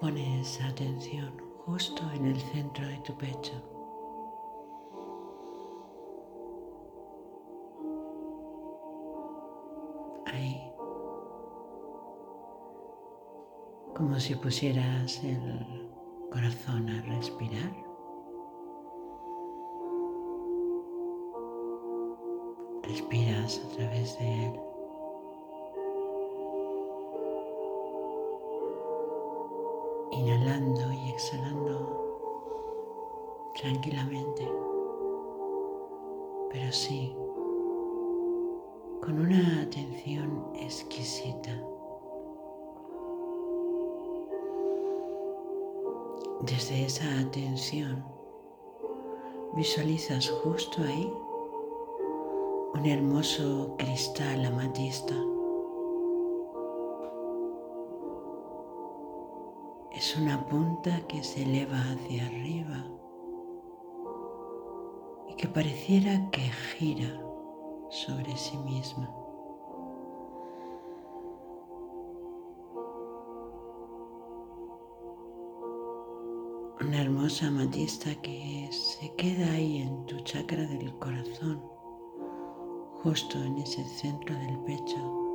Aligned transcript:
Pones 0.00 0.60
atención 0.60 1.32
justo 1.64 2.02
en 2.14 2.26
el 2.26 2.38
centro 2.38 2.86
de 2.86 2.98
tu 2.98 3.14
pecho. 3.16 3.54
Ahí. 10.26 10.70
Como 13.94 14.20
si 14.20 14.34
pusieras 14.34 15.24
el 15.24 15.90
corazón 16.30 16.90
a 16.90 17.00
respirar. 17.02 17.72
Respiras 22.82 23.62
a 23.64 23.76
través 23.76 24.18
de 24.18 24.44
él. 24.44 24.65
Inhalando 30.16 30.92
y 30.92 31.10
exhalando 31.10 32.06
tranquilamente, 33.54 34.48
pero 36.50 36.72
sí 36.72 37.14
con 39.02 39.20
una 39.20 39.62
atención 39.62 40.44
exquisita. 40.54 41.50
Desde 46.40 46.84
esa 46.86 47.20
atención 47.20 48.04
visualizas 49.54 50.28
justo 50.42 50.82
ahí 50.82 51.12
un 52.74 52.86
hermoso 52.86 53.74
cristal 53.78 54.44
amatista 54.44 55.14
Es 59.96 60.14
una 60.14 60.44
punta 60.44 61.00
que 61.08 61.24
se 61.24 61.44
eleva 61.44 61.78
hacia 61.78 62.26
arriba 62.26 62.84
y 65.26 65.34
que 65.36 65.48
pareciera 65.48 66.28
que 66.30 66.42
gira 66.42 67.18
sobre 67.88 68.36
sí 68.36 68.58
misma. 68.58 69.10
Una 76.82 77.00
hermosa 77.00 77.46
amatista 77.46 78.14
que 78.16 78.68
se 78.70 79.14
queda 79.14 79.50
ahí 79.52 79.78
en 79.78 80.04
tu 80.04 80.20
chakra 80.20 80.66
del 80.66 80.94
corazón, 80.98 81.62
justo 83.02 83.42
en 83.42 83.56
ese 83.56 83.82
centro 83.82 84.36
del 84.36 84.58
pecho. 84.58 85.25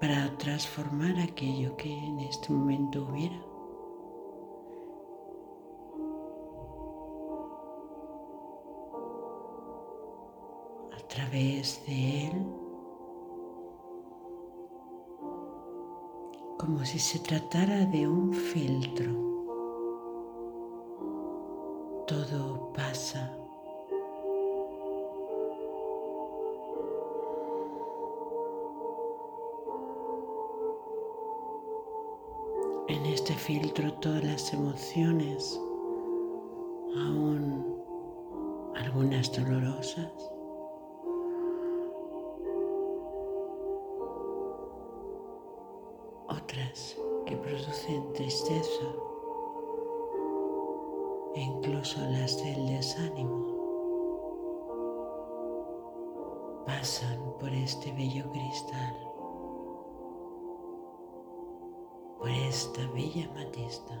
Para 0.00 0.36
transformar 0.36 1.18
aquello 1.20 1.76
que 1.76 1.92
en 1.92 2.20
este 2.20 2.52
momento 2.52 3.06
hubiera. 3.10 3.36
A 10.92 11.08
través 11.08 11.82
de 11.86 12.26
él, 12.26 12.46
como 16.58 16.84
si 16.84 16.98
se 16.98 17.18
tratara 17.20 17.86
de 17.86 18.06
un 18.08 18.32
filtro. 18.32 19.05
En 32.88 33.04
este 33.06 33.34
filtro 33.34 33.92
todas 33.94 34.22
las 34.22 34.52
emociones, 34.52 35.60
aún 36.94 37.82
algunas 38.76 39.32
dolorosas. 39.32 40.12
Otras 46.28 46.96
que 47.26 47.36
producen 47.36 48.12
tristeza 48.12 48.86
e 51.34 51.40
incluso 51.40 51.98
las 52.00 52.42
del 52.42 52.68
desánimo 52.68 53.56
pasan 56.66 57.18
por 57.40 57.50
este 57.50 57.90
bello 57.92 58.30
cristal. 58.30 59.05
Por 62.18 62.30
esta 62.30 62.86
bella 62.88 63.30
matista. 63.34 63.94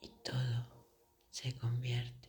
Y 0.00 0.08
todo 0.22 0.66
se 1.30 1.56
convierte. 1.58 2.28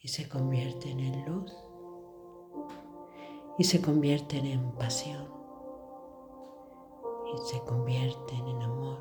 Y 0.00 0.08
se 0.08 0.28
convierte 0.28 0.90
en 0.90 1.24
luz. 1.26 1.52
Y 3.58 3.64
se 3.64 3.80
convierten 3.82 4.46
en 4.46 4.72
pasión 4.72 5.39
y 7.34 7.38
se 7.38 7.60
convierten 7.64 8.46
en 8.46 8.62
amor. 8.62 8.98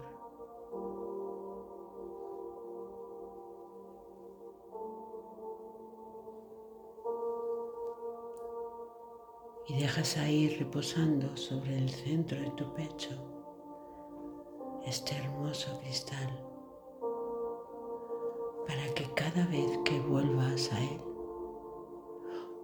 Y 9.67 9.79
dejas 9.79 10.17
ahí 10.17 10.49
reposando 10.57 11.37
sobre 11.37 11.77
el 11.77 11.89
centro 11.89 12.39
de 12.39 12.49
tu 12.51 12.73
pecho 12.73 13.11
este 14.85 15.15
hermoso 15.15 15.79
cristal 15.81 16.43
para 18.65 18.93
que 18.95 19.11
cada 19.13 19.45
vez 19.47 19.77
que 19.85 19.99
vuelvas 19.99 20.71
a 20.73 20.81
él 20.81 21.01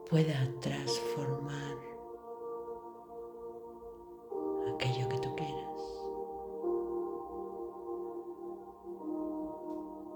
pueda 0.10 0.50
transformar 0.62 1.95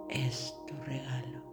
Es 0.09 0.55
tu 0.65 0.73
regalo. 0.85 1.48